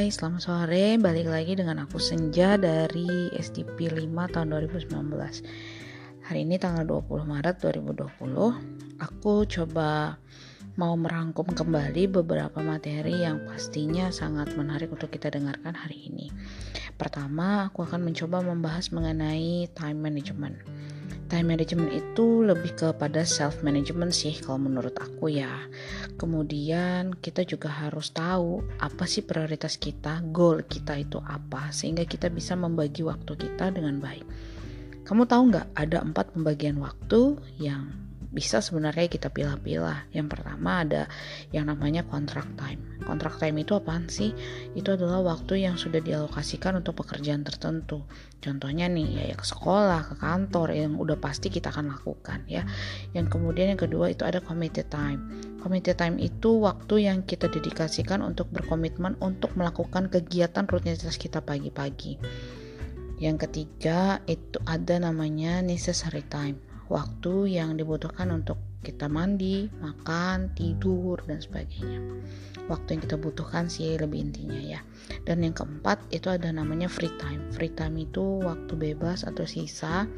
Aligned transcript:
Hai, 0.00 0.08
selamat 0.08 0.40
sore. 0.40 0.96
Balik 0.96 1.28
lagi 1.28 1.52
dengan 1.60 1.84
aku 1.84 2.00
Senja 2.00 2.56
dari 2.56 3.28
SDP 3.36 3.92
5 3.92 4.32
tahun 4.32 4.48
2019. 4.48 4.96
Hari 6.24 6.40
ini 6.40 6.56
tanggal 6.56 6.88
20 7.04 7.28
Maret 7.28 7.60
2020. 7.60 8.08
Aku 8.96 9.44
coba 9.44 10.16
mau 10.80 10.96
merangkum 10.96 11.52
kembali 11.52 12.16
beberapa 12.16 12.64
materi 12.64 13.12
yang 13.12 13.44
pastinya 13.44 14.08
sangat 14.08 14.56
menarik 14.56 14.88
untuk 14.88 15.12
kita 15.12 15.28
dengarkan 15.28 15.76
hari 15.76 16.08
ini. 16.08 16.32
Pertama, 16.96 17.68
aku 17.68 17.84
akan 17.84 18.00
mencoba 18.00 18.40
membahas 18.40 18.88
mengenai 18.96 19.68
time 19.76 20.00
management 20.00 20.56
time 21.30 21.54
management 21.54 21.94
itu 21.94 22.42
lebih 22.42 22.74
kepada 22.74 23.22
self 23.22 23.62
management 23.62 24.10
sih 24.10 24.34
kalau 24.42 24.66
menurut 24.66 24.98
aku 24.98 25.30
ya. 25.30 25.70
Kemudian 26.18 27.14
kita 27.16 27.46
juga 27.46 27.70
harus 27.70 28.10
tahu 28.10 28.66
apa 28.82 29.06
sih 29.06 29.22
prioritas 29.22 29.78
kita, 29.78 30.20
goal 30.34 30.66
kita 30.66 30.98
itu 30.98 31.22
apa 31.22 31.70
sehingga 31.70 32.02
kita 32.04 32.28
bisa 32.28 32.58
membagi 32.58 33.06
waktu 33.06 33.38
kita 33.38 33.70
dengan 33.70 34.02
baik. 34.02 34.26
Kamu 35.06 35.24
tahu 35.30 35.42
nggak 35.54 35.68
ada 35.78 36.02
empat 36.02 36.34
pembagian 36.34 36.82
waktu 36.82 37.38
yang 37.62 38.09
bisa 38.30 38.62
sebenarnya 38.62 39.10
kita 39.10 39.26
pilih-pilih. 39.28 40.14
Yang 40.14 40.26
pertama 40.38 40.86
ada 40.86 41.10
yang 41.50 41.66
namanya 41.66 42.06
contract 42.06 42.54
time. 42.54 42.78
Contract 43.02 43.42
time 43.42 43.58
itu 43.58 43.74
apaan 43.74 44.06
sih? 44.06 44.30
Itu 44.78 44.94
adalah 44.94 45.18
waktu 45.26 45.66
yang 45.66 45.74
sudah 45.74 45.98
dialokasikan 45.98 46.78
untuk 46.78 47.02
pekerjaan 47.02 47.42
tertentu. 47.42 48.06
Contohnya 48.38 48.86
nih 48.86 49.18
ya, 49.18 49.24
ya 49.34 49.36
ke 49.36 49.42
sekolah, 49.42 50.14
ke 50.14 50.14
kantor 50.22 50.70
yang 50.72 50.94
udah 50.94 51.18
pasti 51.18 51.50
kita 51.50 51.74
akan 51.74 51.90
lakukan 51.90 52.46
ya. 52.46 52.62
Yang 53.12 53.34
kemudian 53.34 53.74
yang 53.74 53.80
kedua 53.82 54.14
itu 54.14 54.22
ada 54.22 54.38
committed 54.38 54.86
time. 54.94 55.26
Committed 55.58 55.98
time 55.98 56.16
itu 56.22 56.62
waktu 56.62 57.10
yang 57.10 57.26
kita 57.26 57.50
dedikasikan 57.50 58.22
untuk 58.22 58.48
berkomitmen 58.54 59.18
untuk 59.18 59.52
melakukan 59.58 60.06
kegiatan 60.06 60.70
rutinitas 60.70 61.18
kita 61.18 61.42
pagi-pagi. 61.42 62.16
Yang 63.20 63.50
ketiga 63.50 64.24
itu 64.24 64.56
ada 64.64 64.96
namanya 64.96 65.60
necessary 65.60 66.24
time 66.30 66.69
waktu 66.90 67.54
yang 67.54 67.78
dibutuhkan 67.78 68.34
untuk 68.34 68.58
kita 68.82 69.06
mandi, 69.06 69.70
makan, 69.78 70.50
tidur, 70.58 71.22
dan 71.24 71.38
sebagainya. 71.38 72.02
Waktu 72.66 72.98
yang 72.98 73.02
kita 73.06 73.16
butuhkan 73.20 73.70
sih 73.70 73.94
lebih 73.94 74.30
intinya 74.30 74.58
ya. 74.58 74.80
Dan 75.22 75.46
yang 75.46 75.54
keempat 75.54 76.02
itu 76.10 76.26
ada 76.26 76.50
namanya 76.50 76.90
free 76.90 77.12
time. 77.22 77.46
Free 77.54 77.70
time 77.70 77.94
itu 78.02 78.42
waktu 78.42 78.74
bebas 78.74 79.22
atau 79.22 79.46
sisa 79.46 80.10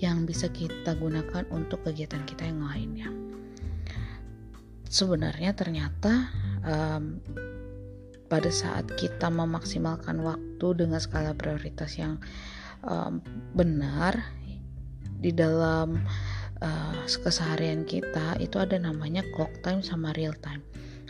yang 0.00 0.24
bisa 0.24 0.48
kita 0.48 0.96
gunakan 0.96 1.44
untuk 1.52 1.84
kegiatan 1.84 2.24
kita 2.24 2.48
yang 2.48 2.64
lainnya. 2.64 3.08
Sebenarnya 4.88 5.52
ternyata 5.52 6.30
um, 6.64 7.18
pada 8.30 8.48
saat 8.48 8.88
kita 8.96 9.28
memaksimalkan 9.28 10.22
waktu 10.24 10.66
dengan 10.78 11.02
skala 11.02 11.34
prioritas 11.34 11.98
yang 11.98 12.22
um, 12.86 13.18
benar 13.52 14.43
di 15.24 15.32
dalam 15.32 15.96
uh, 16.60 17.00
keseharian 17.08 17.88
kita 17.88 18.36
itu 18.36 18.60
ada 18.60 18.76
namanya 18.76 19.24
clock 19.32 19.64
time 19.64 19.80
sama 19.80 20.12
real 20.12 20.36
time. 20.44 20.60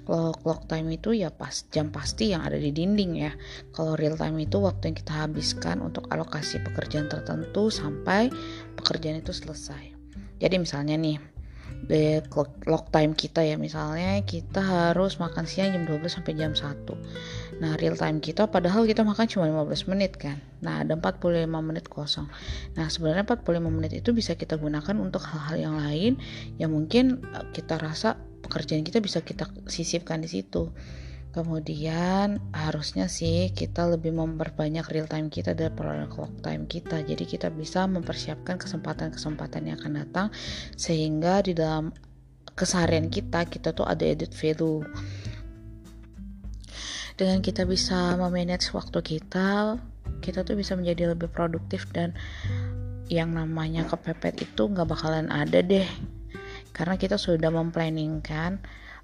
Kalau 0.05 0.37
clock 0.37 0.69
time 0.69 0.95
itu 0.95 1.17
ya 1.17 1.33
pas 1.33 1.65
jam 1.73 1.89
pasti 1.91 2.31
yang 2.31 2.47
ada 2.47 2.61
di 2.61 2.70
dinding 2.70 3.12
ya. 3.19 3.33
Kalau 3.75 3.98
real 3.98 4.15
time 4.15 4.39
itu 4.39 4.62
waktu 4.62 4.92
yang 4.92 4.97
kita 5.01 5.12
habiskan 5.27 5.81
untuk 5.83 6.07
alokasi 6.12 6.61
pekerjaan 6.62 7.11
tertentu 7.11 7.73
sampai 7.73 8.31
pekerjaan 8.79 9.19
itu 9.19 9.33
selesai. 9.33 9.97
Jadi 10.39 10.57
misalnya 10.61 11.01
nih 11.01 11.17
the 11.89 12.25
clock, 12.33 12.92
time 12.92 13.12
kita 13.12 13.45
ya 13.45 13.57
misalnya 13.61 14.20
kita 14.25 14.61
harus 14.61 15.20
makan 15.20 15.45
siang 15.45 15.73
jam 15.73 15.85
12 15.85 16.05
sampai 16.20 16.33
jam 16.37 16.53
1 16.53 16.85
nah 17.64 17.80
real 17.80 17.97
time 17.97 18.20
kita 18.20 18.45
padahal 18.45 18.85
kita 18.85 19.01
makan 19.01 19.25
cuma 19.25 19.48
15 19.48 19.89
menit 19.89 20.20
kan 20.20 20.36
nah 20.61 20.85
ada 20.85 21.01
45 21.01 21.48
menit 21.48 21.89
kosong 21.89 22.29
nah 22.77 22.92
sebenarnya 22.92 23.25
45 23.25 23.73
menit 23.73 23.92
itu 23.97 24.13
bisa 24.13 24.36
kita 24.36 24.61
gunakan 24.61 25.01
untuk 25.01 25.25
hal-hal 25.25 25.57
yang 25.57 25.77
lain 25.80 26.20
yang 26.61 26.69
mungkin 26.77 27.24
eh, 27.33 27.48
kita 27.57 27.80
rasa 27.80 28.20
pekerjaan 28.45 28.85
kita 28.85 29.01
bisa 29.01 29.24
kita 29.24 29.48
sisipkan 29.64 30.20
di 30.20 30.29
situ 30.29 30.69
Kemudian 31.35 32.39
harusnya 32.55 33.11
sih 33.11 33.51
kita 33.51 33.91
lebih 33.91 34.14
memperbanyak 34.14 34.86
real 34.86 35.11
time 35.11 35.27
kita 35.27 35.51
daripada 35.51 36.07
clock 36.07 36.30
time 36.47 36.63
kita. 36.70 37.03
Jadi 37.03 37.27
kita 37.27 37.51
bisa 37.51 37.91
mempersiapkan 37.91 38.55
kesempatan-kesempatan 38.55 39.67
yang 39.67 39.83
akan 39.83 39.92
datang 39.98 40.27
sehingga 40.79 41.42
di 41.42 41.58
dalam 41.58 41.91
keseharian 42.55 43.11
kita 43.11 43.51
kita 43.51 43.74
tuh 43.74 43.83
ada 43.83 44.07
edit 44.07 44.30
value. 44.30 44.86
Dengan 47.14 47.39
kita 47.39 47.63
bisa 47.63 48.19
memanage 48.19 48.75
waktu 48.75 48.98
kita, 48.98 49.79
kita 50.19 50.42
tuh 50.42 50.58
bisa 50.58 50.75
menjadi 50.75 51.14
lebih 51.14 51.30
produktif 51.30 51.86
dan 51.95 52.11
yang 53.07 53.36
namanya 53.36 53.86
kepepet 53.86 54.42
itu 54.42 54.63
nggak 54.67 54.89
bakalan 54.89 55.29
ada 55.29 55.61
deh 55.61 55.85
karena 56.74 56.97
kita 56.97 57.20
sudah 57.20 57.53
memplanningkan 57.53 58.58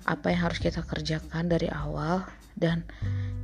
apa 0.09 0.27
yang 0.33 0.51
harus 0.51 0.59
kita 0.59 0.83
kerjakan 0.83 1.53
dari 1.53 1.71
awal 1.71 2.27
dan 2.59 2.83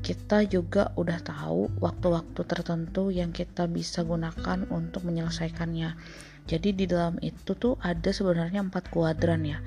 kita 0.03 0.43
juga 0.47 0.91
udah 0.99 1.19
tahu 1.23 1.71
waktu-waktu 1.79 2.41
tertentu 2.47 3.15
yang 3.15 3.31
kita 3.31 3.67
bisa 3.67 4.07
gunakan 4.07 4.67
untuk 4.71 5.03
menyelesaikannya. 5.03 5.99
Jadi 6.47 6.69
di 6.79 6.87
dalam 6.87 7.19
itu 7.19 7.59
tuh 7.59 7.75
ada 7.83 8.15
sebenarnya 8.15 8.63
empat 8.63 8.87
kuadran 8.95 9.43
ya. 9.43 9.59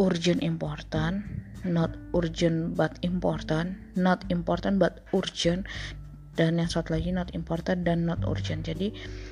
Urgent 0.00 0.40
important, 0.40 1.28
not 1.64 1.96
urgent 2.12 2.76
but 2.76 2.96
important, 3.00 3.76
not 3.96 4.22
important 4.28 4.76
but 4.78 5.04
urgent, 5.16 5.64
dan 6.34 6.58
yang 6.58 6.66
satu 6.66 6.98
lagi 6.98 7.14
not 7.14 7.30
important 7.32 7.86
dan 7.86 8.06
not 8.06 8.20
urgent. 8.26 8.66
Jadi 8.66 8.90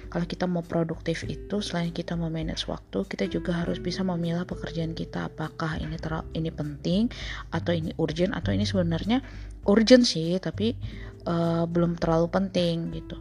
kalau 0.08 0.26
kita 0.26 0.46
mau 0.46 0.62
produktif 0.62 1.26
itu 1.26 1.58
selain 1.58 1.90
kita 1.90 2.14
memanage 2.14 2.70
waktu 2.70 3.04
kita 3.10 3.26
juga 3.26 3.52
harus 3.52 3.82
bisa 3.82 4.06
memilah 4.06 4.46
pekerjaan 4.46 4.94
kita. 4.94 5.28
Apakah 5.28 5.78
ini 5.82 5.98
ter 5.98 6.14
ini 6.34 6.50
penting 6.54 7.10
atau 7.50 7.74
ini 7.74 7.90
urgent 7.98 8.32
atau 8.32 8.54
ini 8.54 8.62
sebenarnya 8.62 9.20
urgent 9.66 10.06
sih 10.06 10.38
tapi 10.38 10.78
uh, 11.26 11.66
belum 11.66 11.98
terlalu 11.98 12.30
penting 12.30 12.94
gitu. 12.94 13.18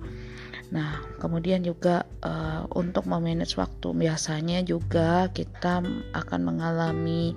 Nah, 0.71 1.03
kemudian 1.19 1.67
juga 1.67 2.07
uh, 2.23 2.63
untuk 2.79 3.03
memanage 3.03 3.59
waktu 3.59 3.91
biasanya 3.91 4.63
juga 4.63 5.27
kita 5.35 5.83
akan 6.15 6.39
mengalami 6.47 7.35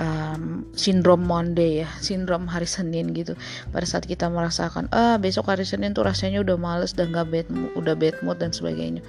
um, 0.00 0.66
sindrom 0.74 1.22
Monday 1.24 1.84
ya, 1.84 1.88
sindrom 2.00 2.50
hari 2.50 2.66
Senin 2.66 3.12
gitu. 3.14 3.38
Pada 3.70 3.86
saat 3.86 4.04
kita 4.06 4.30
merasakan 4.30 4.90
ah 4.90 5.16
besok 5.18 5.50
hari 5.50 5.66
Senin 5.66 5.94
tuh 5.94 6.06
rasanya 6.06 6.42
udah 6.42 6.56
males 6.58 6.94
dan 6.94 7.14
gak 7.14 7.30
bad 7.30 7.46
mood, 7.50 7.70
udah 7.78 7.94
bad 7.94 8.16
mood 8.22 8.38
dan 8.38 8.50
sebagainya. 8.50 9.02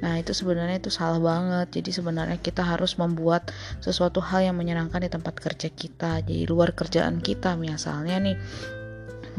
Nah 0.00 0.20
itu 0.20 0.32
sebenarnya 0.32 0.80
itu 0.80 0.92
salah 0.92 1.20
banget. 1.20 1.80
Jadi 1.80 1.90
sebenarnya 1.96 2.38
kita 2.40 2.64
harus 2.64 2.96
membuat 2.96 3.52
sesuatu 3.84 4.20
hal 4.24 4.52
yang 4.52 4.56
menyenangkan 4.56 5.04
di 5.04 5.10
tempat 5.12 5.36
kerja 5.38 5.68
kita. 5.68 6.24
Jadi 6.24 6.48
luar 6.48 6.72
kerjaan 6.72 7.20
kita 7.20 7.56
misalnya 7.56 8.16
nih 8.20 8.36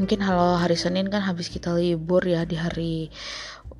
mungkin 0.00 0.24
kalau 0.24 0.56
hari 0.56 0.74
Senin 0.74 1.12
kan 1.12 1.20
habis 1.20 1.52
kita 1.52 1.76
libur 1.76 2.24
ya 2.24 2.48
di 2.48 2.56
hari 2.56 3.12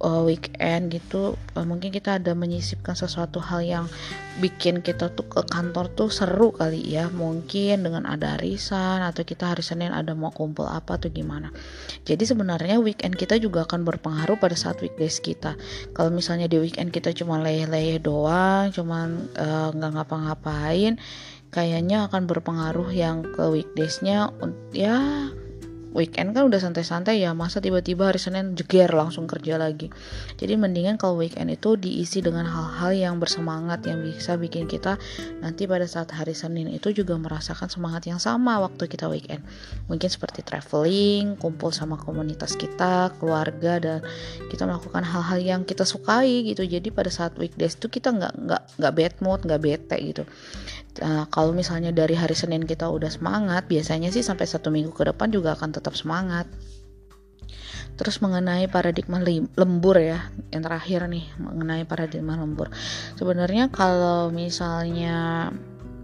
uh, 0.03 0.23
weekend 0.27 0.93
gitu 0.93 1.39
uh, 1.55 1.65
mungkin 1.65 1.95
kita 1.95 2.19
ada 2.19 2.35
menyisipkan 2.35 2.99
sesuatu 2.99 3.39
hal 3.39 3.63
yang 3.63 3.87
bikin 4.43 4.81
kita 4.83 5.13
tuh 5.13 5.29
ke 5.29 5.41
kantor 5.47 5.89
tuh 5.93 6.11
seru 6.11 6.51
kali 6.53 6.83
ya. 6.83 7.09
Mungkin 7.09 7.87
dengan 7.87 8.05
ada 8.05 8.37
arisan 8.37 9.01
atau 9.01 9.23
kita 9.23 9.55
hari 9.55 9.63
Senin 9.63 9.95
ada 9.95 10.13
mau 10.13 10.35
kumpul 10.35 10.67
apa 10.67 10.99
tuh 10.99 11.13
gimana. 11.15 11.55
Jadi 12.03 12.27
sebenarnya 12.27 12.83
weekend 12.83 13.15
kita 13.15 13.39
juga 13.39 13.65
akan 13.65 13.87
berpengaruh 13.87 14.37
pada 14.41 14.59
saat 14.59 14.83
weekdays 14.83 15.23
kita. 15.23 15.55
Kalau 15.95 16.11
misalnya 16.11 16.51
di 16.51 16.59
weekend 16.59 16.91
kita 16.91 17.15
cuma 17.15 17.39
leyeh-leyeh 17.41 18.03
doang 18.03 18.75
cuman 18.75 19.31
uh, 19.39 19.69
nggak 19.73 19.91
uh, 19.91 19.95
ngapa-ngapain 20.01 20.97
kayaknya 21.53 22.09
akan 22.09 22.25
berpengaruh 22.25 22.89
yang 22.97 23.21
ke 23.29 23.45
weekdaysnya 23.45 24.33
ya 24.73 25.29
weekend 25.93 26.33
kan 26.33 26.49
udah 26.49 26.59
santai-santai 26.59 27.21
ya 27.21 27.37
masa 27.37 27.61
tiba-tiba 27.61 28.09
hari 28.09 28.21
Senin 28.21 28.57
jeger 28.57 28.89
langsung 28.93 29.29
kerja 29.29 29.61
lagi. 29.61 29.93
Jadi 30.41 30.57
mendingan 30.57 30.97
kalau 30.97 31.21
weekend 31.21 31.53
itu 31.53 31.77
diisi 31.77 32.25
dengan 32.25 32.49
hal-hal 32.49 32.93
yang 32.97 33.15
bersemangat 33.21 33.85
yang 33.85 34.01
bisa 34.01 34.37
bikin 34.41 34.67
kita 34.67 34.97
nanti 35.45 35.69
pada 35.69 35.85
saat 35.85 36.11
hari 36.13 36.33
Senin 36.33 36.69
itu 36.73 36.91
juga 36.97 37.17
merasakan 37.21 37.69
semangat 37.69 38.09
yang 38.09 38.19
sama 38.19 38.59
waktu 38.61 38.89
kita 38.89 39.07
weekend. 39.13 39.45
Mungkin 39.87 40.09
seperti 40.09 40.41
traveling 40.43 41.37
kumpul 41.37 41.71
sama 41.71 42.01
komunitas 42.01 42.57
kita 42.57 43.13
keluarga 43.21 43.79
dan 43.79 43.99
kita 44.49 44.65
melakukan 44.65 45.05
hal-hal 45.05 45.39
yang 45.39 45.61
kita 45.69 45.85
sukai 45.85 46.49
gitu. 46.49 46.65
Jadi 46.65 46.89
pada 46.89 47.13
saat 47.13 47.37
weekdays 47.37 47.77
itu 47.77 47.93
kita 47.93 48.11
nggak 48.13 48.35
nggak 48.49 48.63
nggak 48.81 48.93
bad 48.97 49.15
mood 49.21 49.41
nggak 49.45 49.61
bete 49.61 49.97
gitu. 50.01 50.25
Nah, 51.01 51.25
kalau 51.33 51.57
misalnya 51.57 51.89
dari 51.89 52.13
hari 52.13 52.37
Senin 52.37 52.69
kita 52.69 52.85
udah 52.85 53.09
semangat, 53.09 53.65
biasanya 53.65 54.13
sih 54.13 54.21
sampai 54.21 54.45
satu 54.45 54.69
minggu 54.69 54.93
ke 54.93 55.09
depan 55.09 55.33
juga 55.33 55.57
akan 55.57 55.73
tetap 55.83 55.99
semangat. 55.99 56.47
Terus 57.99 58.23
mengenai 58.23 58.71
paradigma 58.71 59.21
lembur 59.59 59.99
ya, 59.99 60.31
yang 60.55 60.63
terakhir 60.65 61.11
nih 61.11 61.27
mengenai 61.37 61.85
paradigma 61.85 62.39
lembur. 62.39 62.73
Sebenarnya 63.19 63.69
kalau 63.69 64.31
misalnya 64.33 65.51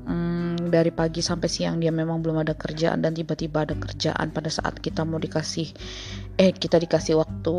hmm, 0.09 0.73
dari 0.73 0.91
pagi 0.91 1.21
sampai 1.21 1.47
siang 1.47 1.77
dia 1.79 1.93
memang 1.93 2.25
belum 2.25 2.43
ada 2.43 2.57
kerjaan 2.57 3.05
dan 3.05 3.13
tiba-tiba 3.13 3.69
ada 3.69 3.77
kerjaan 3.77 4.33
pada 4.33 4.49
saat 4.49 4.81
kita 4.81 5.05
mau 5.05 5.21
dikasih 5.21 5.69
eh 6.41 6.51
kita 6.57 6.81
dikasih 6.81 7.21
waktu 7.21 7.57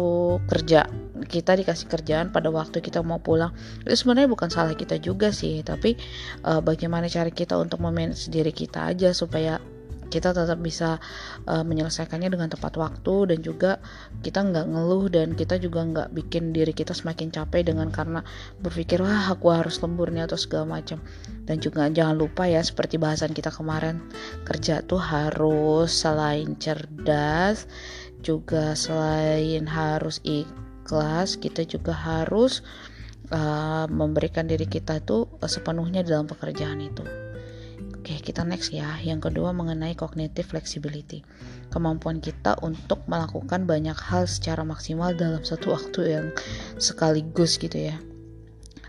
kerja 0.50 0.90
kita 1.30 1.54
dikasih 1.62 1.86
kerjaan 1.86 2.34
pada 2.34 2.50
waktu 2.50 2.82
kita 2.82 3.06
mau 3.06 3.22
pulang 3.22 3.54
itu 3.86 3.94
sebenarnya 3.94 4.30
bukan 4.34 4.50
salah 4.50 4.74
kita 4.74 4.98
juga 4.98 5.30
sih 5.30 5.62
tapi 5.62 5.94
uh, 6.42 6.60
bagaimana 6.60 7.06
cara 7.06 7.30
kita 7.30 7.54
untuk 7.56 7.80
memanage 7.86 8.34
diri 8.34 8.50
kita 8.50 8.90
aja 8.90 9.14
supaya 9.14 9.62
kita 10.10 10.34
tetap 10.34 10.60
bisa 10.60 10.98
uh, 11.46 11.64
menyelesaikannya 11.64 12.34
dengan 12.34 12.50
tepat 12.50 12.76
waktu 12.76 13.34
dan 13.34 13.40
juga 13.46 13.72
kita 14.26 14.42
nggak 14.42 14.66
ngeluh 14.74 15.06
dan 15.08 15.38
kita 15.38 15.62
juga 15.62 15.86
nggak 15.86 16.10
bikin 16.18 16.52
diri 16.52 16.74
kita 16.74 16.92
semakin 16.92 17.30
capek 17.30 17.70
dengan 17.70 17.94
karena 17.94 18.26
berpikir 18.60 19.00
wah 19.00 19.32
aku 19.32 19.54
harus 19.54 19.78
lembur 19.80 20.10
nih 20.10 20.26
atau 20.26 20.36
segala 20.36 20.82
macam 20.82 21.00
dan 21.46 21.62
juga 21.62 21.88
jangan 21.88 22.18
lupa 22.18 22.50
ya 22.50 22.60
seperti 22.66 22.98
bahasan 22.98 23.32
kita 23.32 23.54
kemarin 23.54 24.02
kerja 24.44 24.82
tuh 24.84 25.00
harus 25.00 25.94
selain 25.94 26.58
cerdas 26.58 27.70
juga 28.20 28.76
selain 28.76 29.64
harus 29.70 30.20
ikhlas 30.26 31.40
kita 31.40 31.64
juga 31.64 31.96
harus 31.96 32.66
uh, 33.32 33.86
memberikan 33.90 34.46
diri 34.50 34.66
kita 34.66 35.00
itu 35.02 35.30
sepenuhnya 35.46 36.02
dalam 36.04 36.26
pekerjaan 36.26 36.82
itu. 36.82 37.29
Oke, 38.10 38.34
kita 38.34 38.42
next 38.42 38.74
ya. 38.74 38.98
Yang 39.06 39.30
kedua 39.30 39.54
mengenai 39.54 39.94
cognitive 39.94 40.50
flexibility. 40.50 41.22
Kemampuan 41.70 42.18
kita 42.18 42.58
untuk 42.66 43.06
melakukan 43.06 43.70
banyak 43.70 43.94
hal 43.94 44.26
secara 44.26 44.66
maksimal 44.66 45.14
dalam 45.14 45.46
satu 45.46 45.78
waktu 45.78 46.18
yang 46.18 46.26
sekaligus 46.82 47.62
gitu 47.62 47.78
ya. 47.78 48.02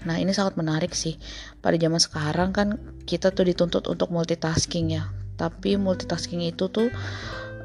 Nah, 0.08 0.16
ini 0.16 0.32
sangat 0.32 0.56
menarik 0.56 0.96
sih. 0.96 1.20
Pada 1.60 1.76
zaman 1.76 2.00
sekarang 2.00 2.56
kan 2.56 2.80
kita 3.04 3.28
tuh 3.36 3.44
dituntut 3.44 3.92
untuk 3.92 4.08
multitasking 4.08 4.96
ya. 4.96 5.12
Tapi 5.36 5.76
multitasking 5.76 6.40
itu 6.40 6.72
tuh 6.72 6.88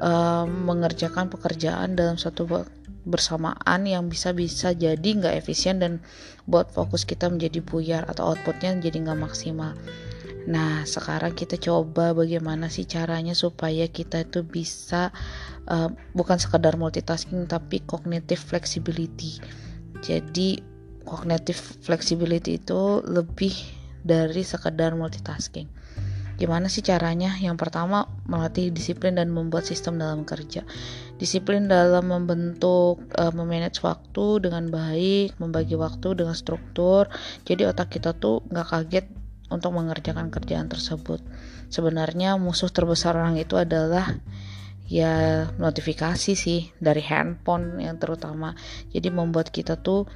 um, 0.04 0.68
mengerjakan 0.68 1.32
pekerjaan 1.32 1.96
dalam 1.96 2.20
satu 2.20 2.68
bersamaan 3.08 3.80
yang 3.88 4.12
bisa 4.12 4.36
bisa 4.36 4.76
jadi 4.76 5.08
nggak 5.08 5.40
efisien 5.40 5.80
dan 5.80 6.04
buat 6.44 6.68
fokus 6.68 7.08
kita 7.08 7.32
menjadi 7.32 7.64
buyar 7.64 8.04
atau 8.04 8.36
outputnya 8.36 8.76
jadi 8.76 9.08
nggak 9.08 9.24
maksimal. 9.24 9.72
Nah, 10.46 10.86
sekarang 10.86 11.34
kita 11.34 11.58
coba 11.58 12.14
bagaimana 12.14 12.70
sih 12.70 12.86
caranya 12.86 13.34
supaya 13.34 13.90
kita 13.90 14.30
itu 14.30 14.46
bisa 14.46 15.10
uh, 15.66 15.90
bukan 16.14 16.38
sekedar 16.38 16.78
multitasking 16.78 17.50
tapi 17.50 17.82
cognitive 17.82 18.38
flexibility. 18.38 19.42
Jadi 19.98 20.62
cognitive 21.02 21.58
flexibility 21.82 22.62
itu 22.62 23.02
lebih 23.02 23.54
dari 24.06 24.46
sekedar 24.46 24.94
multitasking. 24.94 25.66
Gimana 26.36 26.68
sih 26.68 26.84
caranya? 26.84 27.32
Yang 27.40 27.66
pertama, 27.66 28.06
melatih 28.28 28.68
disiplin 28.68 29.16
dan 29.16 29.32
membuat 29.32 29.64
sistem 29.64 29.96
dalam 29.96 30.22
kerja. 30.22 30.62
Disiplin 31.16 31.64
dalam 31.66 32.12
membentuk, 32.12 33.02
uh, 33.16 33.32
memanage 33.32 33.80
waktu 33.80 34.46
dengan 34.46 34.68
baik, 34.68 35.40
membagi 35.40 35.74
waktu 35.74 36.12
dengan 36.12 36.36
struktur. 36.36 37.08
Jadi 37.48 37.64
otak 37.64 37.98
kita 37.98 38.12
tuh 38.14 38.44
nggak 38.52 38.68
kaget 38.68 39.06
untuk 39.50 39.74
mengerjakan 39.74 40.30
kerjaan 40.30 40.66
tersebut. 40.66 41.22
Sebenarnya 41.70 42.38
musuh 42.38 42.70
terbesar 42.70 43.18
orang 43.18 43.38
itu 43.38 43.58
adalah 43.58 44.18
ya 44.86 45.46
notifikasi 45.58 46.38
sih 46.38 46.70
dari 46.78 47.02
handphone 47.02 47.82
yang 47.82 47.98
terutama. 47.98 48.54
Jadi 48.90 49.08
membuat 49.10 49.50
kita 49.50 49.78
tuh 49.78 50.06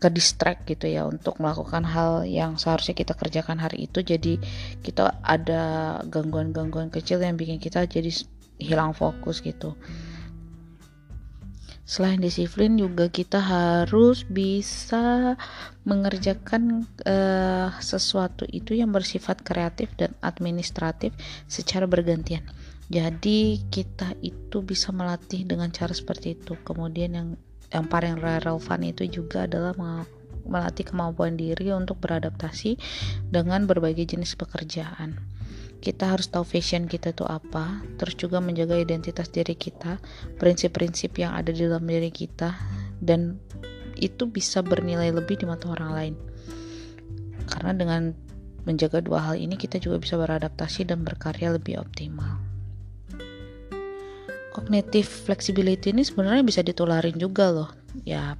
ke 0.00 0.08
distract 0.08 0.64
gitu 0.64 0.88
ya 0.88 1.04
untuk 1.04 1.36
melakukan 1.36 1.84
hal 1.84 2.24
yang 2.24 2.56
seharusnya 2.56 2.96
kita 2.96 3.12
kerjakan 3.12 3.60
hari 3.60 3.84
itu 3.84 4.00
jadi 4.00 4.40
kita 4.80 5.20
ada 5.20 6.00
gangguan-gangguan 6.08 6.88
kecil 6.88 7.20
yang 7.20 7.36
bikin 7.36 7.60
kita 7.60 7.84
jadi 7.84 8.08
hilang 8.56 8.96
fokus 8.96 9.44
gitu. 9.44 9.76
Selain 11.90 12.22
disiplin 12.22 12.78
juga 12.78 13.10
kita 13.10 13.42
harus 13.42 14.22
bisa 14.22 15.34
mengerjakan 15.82 16.86
uh, 17.02 17.74
sesuatu 17.82 18.46
itu 18.46 18.78
yang 18.78 18.94
bersifat 18.94 19.42
kreatif 19.42 19.90
dan 19.98 20.14
administratif 20.22 21.10
secara 21.50 21.90
bergantian. 21.90 22.46
Jadi 22.86 23.58
kita 23.74 24.14
itu 24.22 24.62
bisa 24.62 24.94
melatih 24.94 25.42
dengan 25.42 25.74
cara 25.74 25.90
seperti 25.90 26.38
itu. 26.38 26.54
Kemudian 26.62 27.10
yang 27.10 27.28
yang 27.74 27.90
paling 27.90 28.22
relevan 28.22 28.80
itu 28.86 29.10
juga 29.10 29.50
adalah 29.50 29.74
melatih 30.46 30.86
kemampuan 30.86 31.34
diri 31.34 31.74
untuk 31.74 31.98
beradaptasi 31.98 32.78
dengan 33.34 33.66
berbagai 33.66 34.14
jenis 34.14 34.38
pekerjaan 34.38 35.18
kita 35.80 36.12
harus 36.12 36.28
tahu 36.28 36.44
fashion 36.44 36.84
kita 36.84 37.16
itu 37.16 37.24
apa, 37.24 37.80
terus 37.96 38.12
juga 38.20 38.36
menjaga 38.38 38.76
identitas 38.76 39.32
diri 39.32 39.56
kita, 39.56 39.96
prinsip-prinsip 40.36 41.16
yang 41.16 41.32
ada 41.32 41.48
di 41.50 41.64
dalam 41.64 41.88
diri 41.88 42.12
kita, 42.12 42.52
dan 43.00 43.40
itu 43.96 44.28
bisa 44.28 44.60
bernilai 44.60 45.08
lebih 45.08 45.40
di 45.40 45.48
mata 45.48 45.72
orang 45.72 45.90
lain. 45.96 46.14
Karena 47.48 47.72
dengan 47.72 48.12
menjaga 48.68 49.00
dua 49.00 49.24
hal 49.32 49.40
ini, 49.40 49.56
kita 49.56 49.80
juga 49.80 49.96
bisa 50.04 50.20
beradaptasi 50.20 50.84
dan 50.84 51.00
berkarya 51.00 51.56
lebih 51.56 51.80
optimal. 51.80 52.36
Cognitive 54.52 55.08
flexibility 55.08 55.96
ini 55.96 56.04
sebenarnya 56.04 56.44
bisa 56.44 56.60
ditularin 56.60 57.16
juga 57.16 57.48
loh. 57.48 57.70
Ya, 58.04 58.36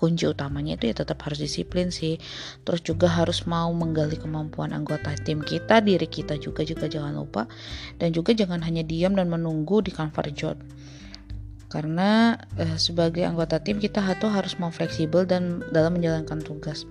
kunci 0.00 0.24
utamanya 0.24 0.80
itu 0.80 0.88
ya 0.88 0.96
tetap 0.96 1.20
harus 1.28 1.36
disiplin 1.36 1.92
sih 1.92 2.16
terus 2.64 2.80
juga 2.80 3.12
harus 3.12 3.44
mau 3.44 3.68
menggali 3.76 4.16
kemampuan 4.16 4.72
anggota 4.72 5.12
tim 5.20 5.44
kita 5.44 5.84
diri 5.84 6.08
kita 6.08 6.40
juga 6.40 6.64
juga 6.64 6.88
jangan 6.88 7.12
lupa 7.12 7.44
dan 8.00 8.16
juga 8.16 8.32
jangan 8.32 8.64
hanya 8.64 8.80
diam 8.80 9.12
dan 9.12 9.28
menunggu 9.28 9.84
di 9.84 9.92
comfort 9.92 10.32
zone 10.32 10.60
karena 11.68 12.34
eh, 12.58 12.80
sebagai 12.80 13.22
anggota 13.22 13.60
tim 13.60 13.78
kita 13.78 14.02
tuh 14.16 14.32
harus 14.32 14.56
mau 14.56 14.72
fleksibel 14.72 15.28
dan 15.28 15.62
dalam 15.70 16.00
menjalankan 16.00 16.40
tugas 16.42 16.88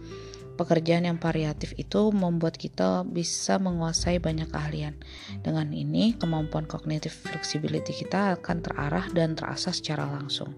pekerjaan 0.60 1.08
yang 1.08 1.16
variatif 1.16 1.72
itu 1.80 2.12
membuat 2.12 2.60
kita 2.60 3.08
bisa 3.08 3.56
menguasai 3.64 4.20
banyak 4.20 4.52
keahlian. 4.52 5.00
Dengan 5.40 5.72
ini, 5.72 6.20
kemampuan 6.20 6.68
kognitif 6.68 7.16
flexibility 7.16 7.96
kita 7.96 8.36
akan 8.36 8.60
terarah 8.60 9.08
dan 9.16 9.40
terasa 9.40 9.72
secara 9.72 10.04
langsung. 10.04 10.52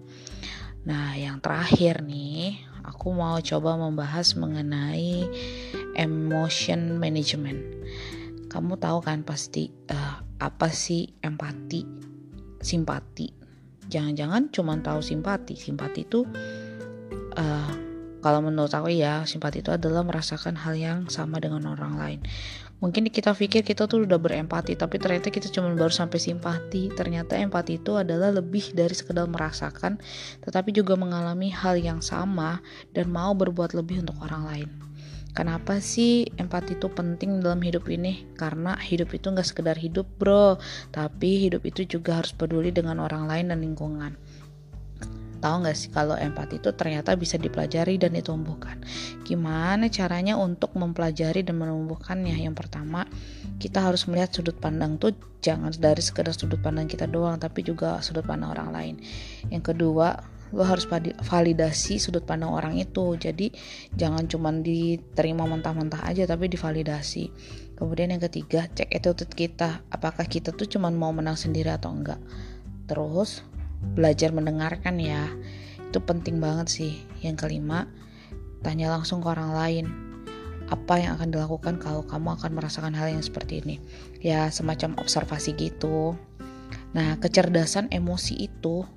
Nah, 0.82 1.14
yang 1.14 1.38
terakhir 1.38 2.02
nih, 2.02 2.58
aku 2.82 3.14
mau 3.14 3.38
coba 3.38 3.78
membahas 3.78 4.34
mengenai 4.34 5.26
emotion 5.94 6.98
management. 6.98 7.62
Kamu 8.50 8.76
tahu 8.76 8.98
kan 9.00 9.22
pasti 9.22 9.70
uh, 9.88 10.20
apa 10.42 10.68
sih 10.74 11.06
empati, 11.22 11.86
simpati? 12.58 13.30
Jangan-jangan 13.86 14.50
cuma 14.50 14.74
tahu 14.82 14.98
simpati. 14.98 15.54
Simpati 15.54 16.02
itu 16.02 16.26
uh, 17.38 17.72
kalau 18.22 18.40
menurut 18.40 18.70
aku 18.70 18.94
ya, 18.94 19.26
simpati 19.26 19.60
itu 19.60 19.74
adalah 19.74 20.06
merasakan 20.06 20.54
hal 20.62 20.78
yang 20.78 21.10
sama 21.10 21.42
dengan 21.42 21.66
orang 21.68 21.98
lain 21.98 22.20
mungkin 22.82 23.06
kita 23.14 23.30
pikir 23.30 23.62
kita 23.62 23.86
tuh 23.86 24.02
udah 24.02 24.18
berempati 24.18 24.74
tapi 24.74 24.98
ternyata 24.98 25.30
kita 25.30 25.46
cuma 25.54 25.70
baru 25.70 25.94
sampai 25.94 26.18
simpati 26.18 26.90
ternyata 26.90 27.38
empati 27.38 27.78
itu 27.78 27.94
adalah 27.94 28.34
lebih 28.34 28.74
dari 28.74 28.90
sekedar 28.90 29.30
merasakan 29.30 30.02
tetapi 30.42 30.74
juga 30.74 30.98
mengalami 30.98 31.54
hal 31.54 31.78
yang 31.78 32.02
sama 32.02 32.58
dan 32.90 33.06
mau 33.06 33.38
berbuat 33.38 33.78
lebih 33.78 34.02
untuk 34.02 34.18
orang 34.26 34.44
lain 34.50 34.70
Kenapa 35.32 35.80
sih 35.80 36.28
empati 36.36 36.76
itu 36.76 36.92
penting 36.92 37.40
dalam 37.40 37.64
hidup 37.64 37.88
ini? 37.88 38.28
Karena 38.36 38.76
hidup 38.76 39.16
itu 39.16 39.32
nggak 39.32 39.48
sekedar 39.48 39.80
hidup 39.80 40.04
bro, 40.20 40.60
tapi 40.92 41.48
hidup 41.48 41.64
itu 41.64 41.88
juga 41.88 42.20
harus 42.20 42.36
peduli 42.36 42.68
dengan 42.68 43.00
orang 43.00 43.24
lain 43.24 43.48
dan 43.48 43.64
lingkungan. 43.64 44.12
Tahu 45.42 45.66
nggak 45.66 45.74
sih 45.74 45.90
kalau 45.90 46.14
empati 46.14 46.62
itu 46.62 46.70
ternyata 46.70 47.18
bisa 47.18 47.34
dipelajari 47.34 47.98
dan 47.98 48.14
ditumbuhkan. 48.14 48.78
Gimana 49.26 49.90
caranya 49.90 50.38
untuk 50.38 50.78
mempelajari 50.78 51.42
dan 51.42 51.58
menumbuhkannya? 51.58 52.38
Yang 52.38 52.62
pertama, 52.62 53.10
kita 53.58 53.82
harus 53.82 54.06
melihat 54.06 54.30
sudut 54.30 54.54
pandang 54.62 55.02
tuh 55.02 55.18
jangan 55.42 55.74
dari 55.74 55.98
sekedar 55.98 56.30
sudut 56.30 56.62
pandang 56.62 56.86
kita 56.86 57.10
doang, 57.10 57.42
tapi 57.42 57.66
juga 57.66 57.98
sudut 58.06 58.22
pandang 58.22 58.54
orang 58.54 58.70
lain. 58.70 58.94
Yang 59.50 59.74
kedua, 59.74 60.22
lo 60.52 60.68
harus 60.68 60.84
validasi 61.24 61.96
sudut 61.96 62.28
pandang 62.28 62.52
orang 62.52 62.76
itu 62.76 63.16
jadi 63.16 63.48
jangan 63.96 64.28
cuma 64.28 64.52
diterima 64.52 65.48
mentah-mentah 65.48 66.04
aja 66.04 66.28
tapi 66.28 66.52
divalidasi 66.52 67.32
kemudian 67.72 68.12
yang 68.12 68.20
ketiga 68.20 68.68
cek 68.68 68.92
attitude 68.92 69.32
kita 69.32 69.80
apakah 69.88 70.28
kita 70.28 70.52
tuh 70.52 70.68
cuma 70.68 70.92
mau 70.92 71.08
menang 71.08 71.40
sendiri 71.40 71.72
atau 71.72 71.96
enggak 71.96 72.20
terus 72.84 73.40
belajar 73.82 74.30
mendengarkan 74.30 74.96
ya 75.02 75.28
itu 75.82 75.98
penting 76.00 76.40
banget 76.40 76.68
sih 76.72 76.92
yang 77.20 77.36
kelima 77.36 77.84
tanya 78.64 78.88
langsung 78.94 79.20
ke 79.20 79.28
orang 79.28 79.52
lain 79.52 79.86
apa 80.70 80.96
yang 80.96 81.20
akan 81.20 81.28
dilakukan 81.28 81.76
kalau 81.76 82.00
kamu 82.06 82.32
akan 82.38 82.50
merasakan 82.56 82.96
hal 82.96 83.12
yang 83.12 83.20
seperti 83.20 83.60
ini 83.60 83.76
ya 84.24 84.48
semacam 84.48 84.96
observasi 84.96 85.52
gitu 85.58 86.16
nah 86.96 87.20
kecerdasan 87.20 87.92
emosi 87.92 88.48
itu 88.48 88.88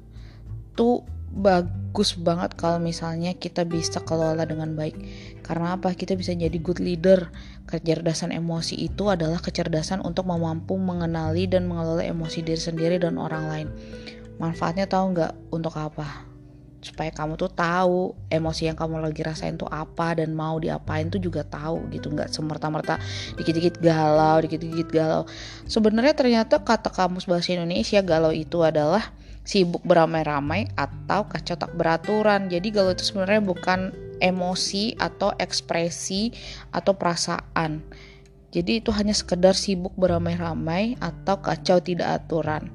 tuh 0.76 1.04
bagus 1.36 2.16
banget 2.16 2.56
kalau 2.56 2.80
misalnya 2.80 3.36
kita 3.36 3.68
bisa 3.68 4.00
kelola 4.00 4.48
dengan 4.48 4.72
baik. 4.72 4.96
Karena 5.44 5.76
apa? 5.76 5.92
Kita 5.92 6.16
bisa 6.16 6.32
jadi 6.32 6.56
good 6.64 6.80
leader. 6.80 7.28
Kecerdasan 7.68 8.32
emosi 8.32 8.80
itu 8.80 9.12
adalah 9.12 9.44
kecerdasan 9.44 10.00
untuk 10.00 10.32
mampu 10.32 10.80
mengenali 10.80 11.44
dan 11.52 11.68
mengelola 11.68 12.08
emosi 12.08 12.40
diri 12.40 12.62
sendiri 12.62 12.96
dan 13.04 13.20
orang 13.20 13.52
lain. 13.52 13.68
Manfaatnya 14.42 14.86
tahu 14.90 15.16
nggak 15.16 15.34
untuk 15.52 15.76
apa? 15.80 16.28
Supaya 16.84 17.10
kamu 17.10 17.34
tuh 17.34 17.50
tahu 17.50 18.14
emosi 18.30 18.70
yang 18.70 18.78
kamu 18.78 19.02
lagi 19.02 19.26
rasain 19.26 19.58
tuh 19.58 19.66
apa 19.72 20.22
dan 20.22 20.38
mau 20.38 20.62
diapain 20.62 21.10
tuh 21.10 21.18
juga 21.18 21.42
tahu 21.42 21.90
gitu 21.90 22.14
nggak 22.14 22.30
semerta-merta 22.30 23.02
dikit-dikit 23.42 23.82
galau 23.82 24.38
dikit-dikit 24.46 24.94
galau 24.94 25.26
sebenarnya 25.66 26.14
ternyata 26.14 26.62
kata 26.62 26.94
kamus 26.94 27.26
bahasa 27.26 27.58
Indonesia 27.58 28.06
galau 28.06 28.30
itu 28.30 28.62
adalah 28.62 29.02
sibuk 29.46 29.86
beramai-ramai 29.86 30.74
atau 30.74 31.30
kacau 31.30 31.56
tak 31.56 31.72
beraturan. 31.78 32.50
Jadi 32.50 32.74
galau 32.74 32.92
itu 32.92 33.06
sebenarnya 33.06 33.46
bukan 33.46 33.94
emosi 34.20 34.98
atau 34.98 35.32
ekspresi 35.38 36.34
atau 36.74 36.98
perasaan. 36.98 37.86
Jadi 38.50 38.82
itu 38.82 38.90
hanya 38.92 39.14
sekedar 39.14 39.54
sibuk 39.54 39.94
beramai-ramai 39.96 40.98
atau 40.98 41.40
kacau 41.40 41.80
tidak 41.80 42.24
aturan. 42.26 42.74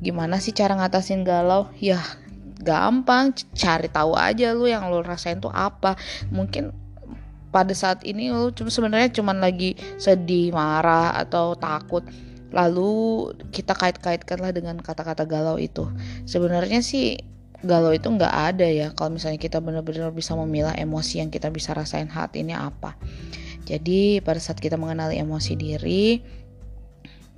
Gimana 0.00 0.40
sih 0.40 0.56
cara 0.56 0.76
ngatasin 0.76 1.22
galau? 1.22 1.68
Ya 1.76 2.00
gampang, 2.60 3.32
cari 3.56 3.88
tahu 3.88 4.16
aja 4.16 4.52
lu 4.52 4.68
yang 4.68 4.88
lu 4.92 5.00
rasain 5.00 5.40
tuh 5.40 5.52
apa. 5.52 5.96
Mungkin 6.28 6.72
pada 7.50 7.74
saat 7.74 8.02
ini 8.06 8.32
lu 8.32 8.52
cuma 8.54 8.70
sebenarnya 8.72 9.10
cuman 9.12 9.42
lagi 9.42 9.76
sedih, 10.00 10.54
marah 10.54 11.16
atau 11.18 11.58
takut 11.58 12.06
lalu 12.50 13.30
kita 13.54 13.78
kait-kaitkanlah 13.78 14.50
dengan 14.50 14.78
kata-kata 14.82 15.22
galau 15.22 15.54
itu 15.56 15.86
sebenarnya 16.26 16.82
sih 16.82 17.22
galau 17.62 17.94
itu 17.94 18.10
nggak 18.10 18.34
ada 18.54 18.66
ya 18.66 18.88
kalau 18.90 19.14
misalnya 19.14 19.38
kita 19.38 19.62
benar-benar 19.62 20.10
bisa 20.10 20.34
memilah 20.34 20.74
emosi 20.74 21.22
yang 21.22 21.30
kita 21.30 21.52
bisa 21.54 21.76
rasain 21.76 22.10
saat 22.10 22.34
ini 22.34 22.56
apa 22.56 22.98
jadi 23.68 24.18
pada 24.24 24.42
saat 24.42 24.58
kita 24.58 24.74
mengenali 24.74 25.20
emosi 25.20 25.52
diri 25.54 26.24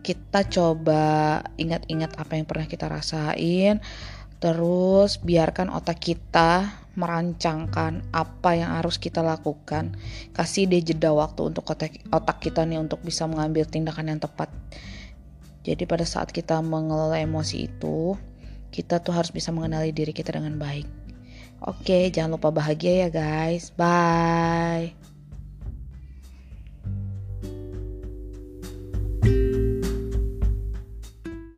kita 0.02 0.44
coba 0.50 1.40
ingat-ingat 1.56 2.18
apa 2.18 2.36
yang 2.36 2.46
pernah 2.46 2.66
kita 2.66 2.90
rasain 2.90 3.78
terus 4.42 5.22
biarkan 5.22 5.70
otak 5.70 6.02
kita 6.02 6.82
merancangkan 6.98 8.02
apa 8.10 8.50
yang 8.58 8.74
harus 8.76 8.98
kita 8.98 9.22
lakukan 9.22 9.94
kasih 10.34 10.68
deh 10.68 10.82
jeda 10.82 11.14
waktu 11.14 11.54
untuk 11.54 11.64
otak, 11.70 11.94
otak 12.10 12.42
kita 12.42 12.66
nih 12.66 12.82
untuk 12.82 13.00
bisa 13.00 13.24
mengambil 13.30 13.64
tindakan 13.64 14.12
yang 14.12 14.20
tepat 14.20 14.50
jadi 15.62 15.86
pada 15.86 16.02
saat 16.02 16.34
kita 16.34 16.58
mengelola 16.58 17.22
emosi 17.22 17.70
itu, 17.70 18.18
kita 18.74 18.98
tuh 18.98 19.14
harus 19.14 19.30
bisa 19.30 19.54
mengenali 19.54 19.94
diri 19.94 20.10
kita 20.10 20.34
dengan 20.34 20.58
baik. 20.58 20.86
Oke, 21.62 22.10
jangan 22.10 22.34
lupa 22.34 22.50
bahagia 22.50 23.06
ya 23.06 23.08
guys. 23.08 23.70
Bye. 23.78 25.11